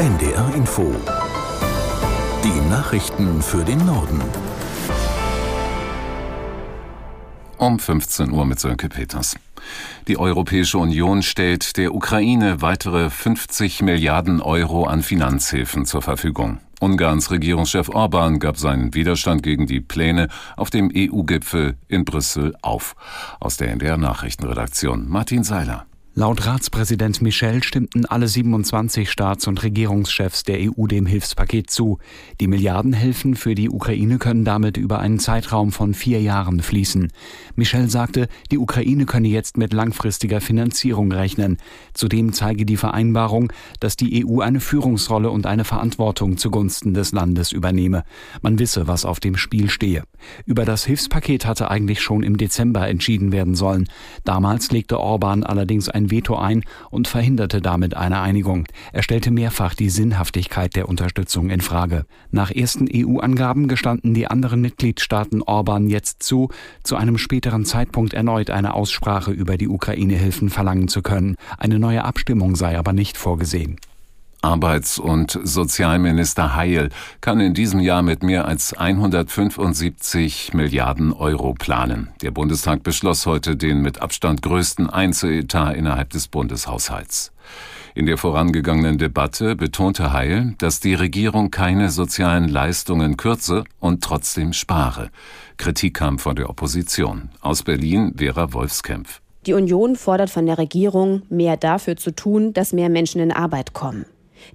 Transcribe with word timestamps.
NDR 0.00 0.54
Info. 0.54 0.96
Die 2.42 2.70
Nachrichten 2.70 3.42
für 3.42 3.62
den 3.62 3.84
Norden. 3.84 4.22
Um 7.58 7.78
15 7.78 8.32
Uhr 8.32 8.46
mit 8.46 8.58
Sönke 8.58 8.88
Peters. 8.88 9.36
Die 10.08 10.16
Europäische 10.16 10.78
Union 10.78 11.20
stellt 11.20 11.76
der 11.76 11.94
Ukraine 11.94 12.62
weitere 12.62 13.10
50 13.10 13.82
Milliarden 13.82 14.40
Euro 14.40 14.84
an 14.84 15.02
Finanzhilfen 15.02 15.84
zur 15.84 16.00
Verfügung. 16.00 16.60
Ungarns 16.80 17.30
Regierungschef 17.30 17.90
Orban 17.90 18.38
gab 18.38 18.56
seinen 18.56 18.94
Widerstand 18.94 19.42
gegen 19.42 19.66
die 19.66 19.82
Pläne 19.82 20.28
auf 20.56 20.70
dem 20.70 20.90
EU-Gipfel 20.96 21.76
in 21.88 22.06
Brüssel 22.06 22.56
auf. 22.62 22.96
Aus 23.38 23.58
der 23.58 23.68
NDR 23.68 23.98
Nachrichtenredaktion 23.98 25.10
Martin 25.10 25.44
Seiler. 25.44 25.84
Laut 26.12 26.44
Ratspräsident 26.44 27.22
Michel 27.22 27.62
stimmten 27.62 28.04
alle 28.04 28.26
27 28.26 29.08
Staats- 29.08 29.46
und 29.46 29.62
Regierungschefs 29.62 30.42
der 30.42 30.58
EU 30.58 30.88
dem 30.88 31.06
Hilfspaket 31.06 31.70
zu. 31.70 31.98
Die 32.40 32.48
Milliardenhilfen 32.48 33.36
für 33.36 33.54
die 33.54 33.70
Ukraine 33.70 34.18
können 34.18 34.44
damit 34.44 34.76
über 34.76 34.98
einen 34.98 35.20
Zeitraum 35.20 35.70
von 35.70 35.94
vier 35.94 36.20
Jahren 36.20 36.62
fließen. 36.62 37.12
Michel 37.54 37.88
sagte, 37.88 38.26
die 38.50 38.58
Ukraine 38.58 39.06
könne 39.06 39.28
jetzt 39.28 39.56
mit 39.56 39.72
langfristiger 39.72 40.40
Finanzierung 40.40 41.12
rechnen. 41.12 41.58
Zudem 41.94 42.32
zeige 42.32 42.66
die 42.66 42.76
Vereinbarung, 42.76 43.52
dass 43.78 43.94
die 43.94 44.26
EU 44.26 44.40
eine 44.40 44.58
Führungsrolle 44.58 45.30
und 45.30 45.46
eine 45.46 45.64
Verantwortung 45.64 46.38
zugunsten 46.38 46.92
des 46.92 47.12
Landes 47.12 47.52
übernehme. 47.52 48.02
Man 48.42 48.58
wisse, 48.58 48.88
was 48.88 49.04
auf 49.04 49.20
dem 49.20 49.36
Spiel 49.36 49.70
stehe. 49.70 50.02
Über 50.44 50.64
das 50.64 50.84
Hilfspaket 50.84 51.46
hatte 51.46 51.70
eigentlich 51.70 52.00
schon 52.00 52.24
im 52.24 52.36
Dezember 52.36 52.88
entschieden 52.88 53.30
werden 53.30 53.54
sollen. 53.54 53.88
Damals 54.24 54.72
legte 54.72 54.98
Orban 54.98 55.44
allerdings 55.44 55.88
ein 55.88 55.99
Veto 56.08 56.36
ein 56.36 56.62
und 56.90 57.08
verhinderte 57.08 57.60
damit 57.60 57.96
eine 57.96 58.20
Einigung. 58.20 58.68
Er 58.92 59.02
stellte 59.02 59.32
mehrfach 59.32 59.74
die 59.74 59.90
Sinnhaftigkeit 59.90 60.76
der 60.76 60.88
Unterstützung 60.88 61.50
in 61.50 61.60
Frage. 61.60 62.06
Nach 62.30 62.52
ersten 62.52 62.86
EU-Angaben 62.92 63.66
gestanden 63.66 64.14
die 64.14 64.28
anderen 64.28 64.60
Mitgliedstaaten 64.60 65.42
Orban 65.42 65.88
jetzt 65.88 66.22
zu, 66.22 66.48
zu 66.84 66.94
einem 66.94 67.18
späteren 67.18 67.64
Zeitpunkt 67.64 68.14
erneut 68.14 68.50
eine 68.50 68.74
Aussprache 68.74 69.32
über 69.32 69.56
die 69.56 69.68
Ukraine-Hilfen 69.68 70.48
verlangen 70.48 70.88
zu 70.88 71.02
können. 71.02 71.34
Eine 71.58 71.80
neue 71.80 72.04
Abstimmung 72.04 72.54
sei 72.54 72.78
aber 72.78 72.92
nicht 72.92 73.16
vorgesehen. 73.16 73.76
Arbeits- 74.42 74.98
und 74.98 75.38
Sozialminister 75.42 76.54
Heil 76.54 76.88
kann 77.20 77.40
in 77.40 77.52
diesem 77.52 77.80
Jahr 77.80 78.02
mit 78.02 78.22
mehr 78.22 78.46
als 78.46 78.72
175 78.72 80.54
Milliarden 80.54 81.12
Euro 81.12 81.52
planen. 81.52 82.08
Der 82.22 82.30
Bundestag 82.30 82.82
beschloss 82.82 83.26
heute 83.26 83.56
den 83.56 83.82
mit 83.82 84.00
Abstand 84.00 84.40
größten 84.40 84.88
Einzeletat 84.88 85.76
innerhalb 85.76 86.10
des 86.10 86.28
Bundeshaushalts. 86.28 87.32
In 87.94 88.06
der 88.06 88.16
vorangegangenen 88.16 88.96
Debatte 88.98 89.56
betonte 89.56 90.12
Heil, 90.12 90.54
dass 90.58 90.80
die 90.80 90.94
Regierung 90.94 91.50
keine 91.50 91.90
sozialen 91.90 92.48
Leistungen 92.48 93.16
kürze 93.16 93.64
und 93.78 94.02
trotzdem 94.02 94.52
spare. 94.52 95.10
Kritik 95.58 95.94
kam 95.94 96.18
von 96.18 96.36
der 96.36 96.48
Opposition. 96.48 97.30
Aus 97.40 97.62
Berlin 97.62 98.14
Vera 98.16 98.52
Wolfskämpf. 98.54 99.20
Die 99.46 99.54
Union 99.54 99.96
fordert 99.96 100.30
von 100.30 100.46
der 100.46 100.58
Regierung, 100.58 101.22
mehr 101.28 101.56
dafür 101.56 101.96
zu 101.96 102.14
tun, 102.14 102.52
dass 102.52 102.72
mehr 102.72 102.88
Menschen 102.88 103.20
in 103.20 103.32
Arbeit 103.32 103.72
kommen. 103.72 104.06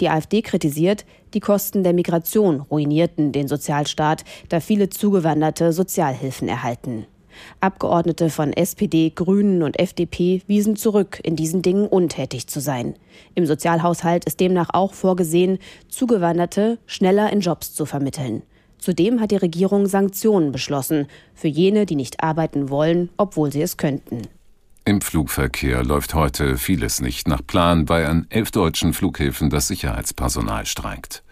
Die 0.00 0.08
AfD 0.08 0.42
kritisiert, 0.42 1.04
die 1.34 1.40
Kosten 1.40 1.82
der 1.82 1.92
Migration 1.92 2.60
ruinierten 2.60 3.32
den 3.32 3.48
Sozialstaat, 3.48 4.24
da 4.48 4.60
viele 4.60 4.90
Zugewanderte 4.90 5.72
Sozialhilfen 5.72 6.48
erhalten. 6.48 7.06
Abgeordnete 7.60 8.30
von 8.30 8.52
SPD, 8.52 9.10
Grünen 9.10 9.62
und 9.62 9.78
FDP 9.78 10.42
wiesen 10.46 10.76
zurück, 10.76 11.20
in 11.22 11.36
diesen 11.36 11.62
Dingen 11.62 11.86
untätig 11.86 12.46
zu 12.46 12.60
sein. 12.60 12.94
Im 13.34 13.46
Sozialhaushalt 13.46 14.24
ist 14.24 14.40
demnach 14.40 14.70
auch 14.72 14.92
vorgesehen, 14.92 15.58
Zugewanderte 15.88 16.78
schneller 16.86 17.32
in 17.32 17.40
Jobs 17.40 17.74
zu 17.74 17.86
vermitteln. 17.86 18.42
Zudem 18.78 19.20
hat 19.20 19.30
die 19.30 19.36
Regierung 19.36 19.86
Sanktionen 19.86 20.50
beschlossen 20.50 21.06
für 21.34 21.48
jene, 21.48 21.86
die 21.86 21.94
nicht 21.94 22.22
arbeiten 22.22 22.68
wollen, 22.68 23.10
obwohl 23.16 23.52
sie 23.52 23.62
es 23.62 23.76
könnten. 23.76 24.22
Im 24.84 25.00
Flugverkehr 25.00 25.84
läuft 25.84 26.12
heute 26.14 26.58
vieles 26.58 27.00
nicht 27.00 27.28
nach 27.28 27.46
Plan, 27.46 27.88
weil 27.88 28.04
an 28.06 28.26
elf 28.30 28.50
deutschen 28.50 28.94
Flughäfen 28.94 29.48
das 29.48 29.68
Sicherheitspersonal 29.68 30.66
streikt. 30.66 31.22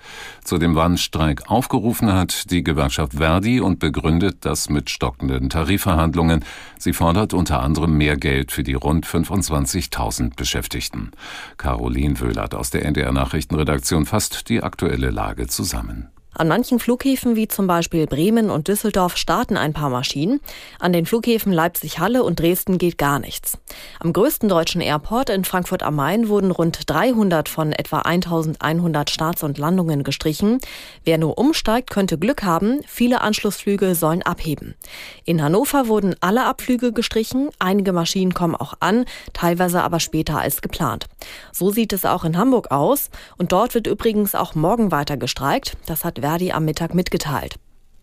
Zu 0.44 0.58
dem 0.58 0.76
Warnstreik 0.76 1.50
aufgerufen 1.50 2.12
hat 2.12 2.48
die 2.52 2.62
Gewerkschaft 2.62 3.14
Verdi 3.14 3.58
und 3.58 3.80
begründet 3.80 4.44
das 4.44 4.70
mit 4.70 4.88
stockenden 4.88 5.50
Tarifverhandlungen. 5.50 6.44
Sie 6.78 6.92
fordert 6.92 7.34
unter 7.34 7.60
anderem 7.60 7.98
mehr 7.98 8.16
Geld 8.16 8.52
für 8.52 8.62
die 8.62 8.74
rund 8.74 9.04
25.000 9.04 10.36
Beschäftigten. 10.36 11.10
Caroline 11.56 12.20
Wöhlert 12.20 12.54
aus 12.54 12.70
der 12.70 12.84
NDR 12.84 13.10
Nachrichtenredaktion 13.10 14.06
fasst 14.06 14.48
die 14.48 14.62
aktuelle 14.62 15.10
Lage 15.10 15.48
zusammen. 15.48 16.08
An 16.32 16.46
manchen 16.46 16.78
Flughäfen 16.78 17.34
wie 17.34 17.48
zum 17.48 17.66
Beispiel 17.66 18.06
Bremen 18.06 18.50
und 18.50 18.68
Düsseldorf 18.68 19.16
starten 19.16 19.56
ein 19.56 19.72
paar 19.72 19.90
Maschinen. 19.90 20.40
An 20.78 20.92
den 20.92 21.04
Flughäfen 21.04 21.52
Leipzig-Halle 21.52 22.22
und 22.22 22.38
Dresden 22.38 22.78
geht 22.78 22.98
gar 22.98 23.18
nichts. 23.18 23.58
Am 23.98 24.12
größten 24.12 24.48
deutschen 24.48 24.80
Airport 24.80 25.28
in 25.28 25.44
Frankfurt 25.44 25.82
am 25.82 25.96
Main 25.96 26.28
wurden 26.28 26.52
rund 26.52 26.78
300 26.86 27.48
von 27.48 27.72
etwa 27.72 28.00
1100 28.00 29.10
Starts 29.10 29.42
und 29.42 29.58
Landungen 29.58 30.04
gestrichen. 30.04 30.58
Wer 31.04 31.18
nur 31.18 31.36
umsteigt, 31.36 31.90
könnte 31.90 32.16
Glück 32.16 32.44
haben. 32.44 32.80
Viele 32.86 33.22
Anschlussflüge 33.22 33.96
sollen 33.96 34.22
abheben. 34.22 34.76
In 35.24 35.42
Hannover 35.42 35.88
wurden 35.88 36.14
alle 36.20 36.44
Abflüge 36.44 36.92
gestrichen. 36.92 37.50
Einige 37.58 37.92
Maschinen 37.92 38.34
kommen 38.34 38.54
auch 38.54 38.74
an, 38.78 39.04
teilweise 39.32 39.82
aber 39.82 39.98
später 39.98 40.38
als 40.38 40.62
geplant. 40.62 41.06
So 41.52 41.70
sieht 41.70 41.92
es 41.92 42.04
auch 42.04 42.24
in 42.24 42.38
Hamburg 42.38 42.70
aus. 42.70 43.10
Und 43.36 43.50
dort 43.50 43.74
wird 43.74 43.88
übrigens 43.88 44.36
auch 44.36 44.54
morgen 44.54 44.92
weiter 44.92 45.16
gestreikt. 45.16 45.76
Das 45.86 46.04
hat 46.04 46.19
Verdi 46.22 46.52
am 46.52 46.64
Mittag 46.64 46.94
mitgeteilt. 46.94 47.56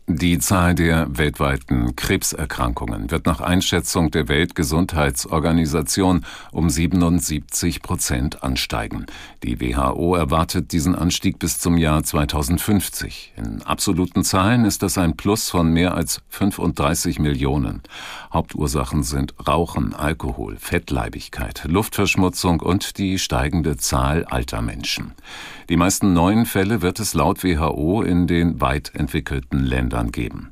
Die 0.09 0.39
Zahl 0.39 0.73
der 0.73 1.17
weltweiten 1.17 1.97
Krebserkrankungen 1.97 3.11
wird 3.11 3.25
nach 3.25 3.41
Einschätzung 3.41 4.09
der 4.09 4.29
Weltgesundheitsorganisation 4.29 6.23
um 6.53 6.69
77 6.69 7.81
Prozent 7.81 8.41
ansteigen. 8.41 9.05
Die 9.43 9.59
WHO 9.59 10.15
erwartet 10.15 10.71
diesen 10.71 10.95
Anstieg 10.95 11.39
bis 11.39 11.59
zum 11.59 11.77
Jahr 11.77 12.03
2050. 12.03 13.33
In 13.35 13.61
absoluten 13.63 14.23
Zahlen 14.23 14.63
ist 14.63 14.81
das 14.81 14.97
ein 14.97 15.17
Plus 15.17 15.49
von 15.49 15.73
mehr 15.73 15.93
als 15.93 16.21
35 16.29 17.19
Millionen. 17.19 17.81
Hauptursachen 18.31 19.03
sind 19.03 19.33
Rauchen, 19.45 19.93
Alkohol, 19.93 20.55
Fettleibigkeit, 20.57 21.65
Luftverschmutzung 21.67 22.61
und 22.61 22.97
die 22.97 23.19
steigende 23.19 23.75
Zahl 23.75 24.23
alter 24.23 24.61
Menschen. 24.61 25.11
Die 25.67 25.75
meisten 25.75 26.13
neuen 26.13 26.45
Fälle 26.45 26.81
wird 26.81 27.01
es 27.01 27.13
laut 27.13 27.43
WHO 27.43 28.03
in 28.03 28.25
den 28.25 28.61
weit 28.61 28.95
entwickelten 28.95 29.59
Ländern 29.59 29.96
geben. 30.05 30.51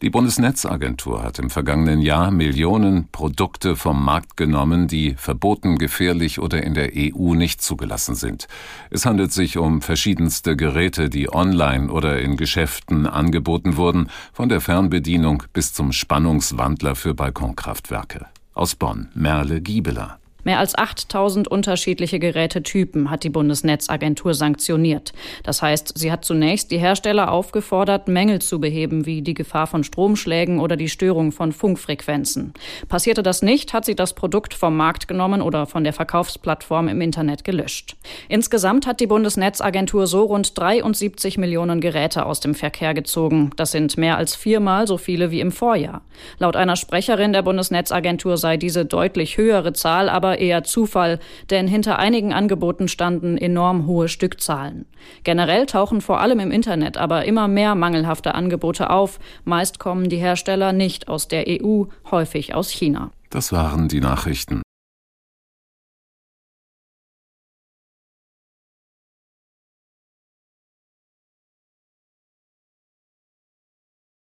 Die 0.00 0.10
Bundesnetzagentur 0.10 1.24
hat 1.24 1.40
im 1.40 1.50
vergangenen 1.50 2.00
Jahr 2.00 2.30
Millionen 2.30 3.08
Produkte 3.10 3.74
vom 3.74 4.04
Markt 4.04 4.36
genommen, 4.36 4.86
die 4.86 5.14
verboten, 5.14 5.76
gefährlich 5.76 6.38
oder 6.38 6.62
in 6.62 6.74
der 6.74 6.92
EU 6.94 7.34
nicht 7.34 7.60
zugelassen 7.60 8.14
sind. 8.14 8.46
Es 8.90 9.06
handelt 9.06 9.32
sich 9.32 9.58
um 9.58 9.82
verschiedenste 9.82 10.54
Geräte, 10.54 11.10
die 11.10 11.32
online 11.32 11.90
oder 11.90 12.20
in 12.20 12.36
Geschäften 12.36 13.08
angeboten 13.08 13.76
wurden, 13.76 14.08
von 14.32 14.48
der 14.48 14.60
Fernbedienung 14.60 15.42
bis 15.52 15.72
zum 15.72 15.90
Spannungswandler 15.90 16.94
für 16.94 17.14
Balkonkraftwerke. 17.14 18.26
Aus 18.54 18.76
Bonn, 18.76 19.08
Merle 19.14 19.60
Giebeler. 19.60 20.20
Mehr 20.48 20.60
als 20.60 20.78
8000 20.78 21.46
unterschiedliche 21.46 22.18
Gerätetypen 22.18 23.10
hat 23.10 23.22
die 23.22 23.28
Bundesnetzagentur 23.28 24.32
sanktioniert. 24.32 25.12
Das 25.42 25.60
heißt, 25.60 25.92
sie 25.98 26.10
hat 26.10 26.24
zunächst 26.24 26.70
die 26.70 26.78
Hersteller 26.78 27.30
aufgefordert, 27.30 28.08
Mängel 28.08 28.40
zu 28.40 28.58
beheben, 28.58 29.04
wie 29.04 29.20
die 29.20 29.34
Gefahr 29.34 29.66
von 29.66 29.84
Stromschlägen 29.84 30.58
oder 30.58 30.78
die 30.78 30.88
Störung 30.88 31.32
von 31.32 31.52
Funkfrequenzen. 31.52 32.54
Passierte 32.88 33.22
das 33.22 33.42
nicht, 33.42 33.74
hat 33.74 33.84
sie 33.84 33.94
das 33.94 34.14
Produkt 34.14 34.54
vom 34.54 34.74
Markt 34.74 35.06
genommen 35.06 35.42
oder 35.42 35.66
von 35.66 35.84
der 35.84 35.92
Verkaufsplattform 35.92 36.88
im 36.88 37.02
Internet 37.02 37.44
gelöscht. 37.44 37.98
Insgesamt 38.30 38.86
hat 38.86 39.00
die 39.00 39.06
Bundesnetzagentur 39.06 40.06
so 40.06 40.22
rund 40.22 40.58
73 40.58 41.36
Millionen 41.36 41.82
Geräte 41.82 42.24
aus 42.24 42.40
dem 42.40 42.54
Verkehr 42.54 42.94
gezogen. 42.94 43.50
Das 43.56 43.72
sind 43.72 43.98
mehr 43.98 44.16
als 44.16 44.34
viermal 44.34 44.86
so 44.86 44.96
viele 44.96 45.30
wie 45.30 45.40
im 45.40 45.52
Vorjahr. 45.52 46.00
Laut 46.38 46.56
einer 46.56 46.76
Sprecherin 46.76 47.34
der 47.34 47.42
Bundesnetzagentur 47.42 48.38
sei 48.38 48.56
diese 48.56 48.86
deutlich 48.86 49.36
höhere 49.36 49.74
Zahl 49.74 50.08
aber 50.08 50.37
eher 50.38 50.64
Zufall, 50.64 51.18
denn 51.50 51.68
hinter 51.68 51.98
einigen 51.98 52.32
Angeboten 52.32 52.88
standen 52.88 53.36
enorm 53.36 53.86
hohe 53.86 54.08
Stückzahlen. 54.08 54.86
Generell 55.24 55.66
tauchen 55.66 56.00
vor 56.00 56.20
allem 56.20 56.40
im 56.40 56.50
Internet 56.50 56.96
aber 56.96 57.24
immer 57.24 57.48
mehr 57.48 57.74
mangelhafte 57.74 58.34
Angebote 58.34 58.90
auf. 58.90 59.18
Meist 59.44 59.78
kommen 59.78 60.08
die 60.08 60.16
Hersteller 60.16 60.72
nicht 60.72 61.08
aus 61.08 61.28
der 61.28 61.46
EU, 61.48 61.84
häufig 62.10 62.54
aus 62.54 62.70
China. 62.70 63.10
Das 63.30 63.52
waren 63.52 63.88
die 63.88 64.00
Nachrichten. 64.00 64.62